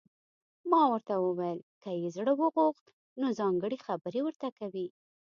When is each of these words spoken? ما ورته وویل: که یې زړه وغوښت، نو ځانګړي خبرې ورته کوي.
ما 0.71 0.81
ورته 0.91 1.13
وویل: 1.19 1.59
که 1.83 1.89
یې 2.01 2.09
زړه 2.17 2.33
وغوښت، 2.41 2.85
نو 3.19 3.27
ځانګړي 3.39 3.77
خبرې 3.85 4.19
ورته 4.23 4.47
کوي. 4.59 4.87